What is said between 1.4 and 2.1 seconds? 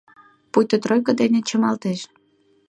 чымалтеш...